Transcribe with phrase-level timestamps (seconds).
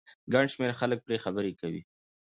[0.31, 1.81] ګن شمېر خلک پرې خبرې کوي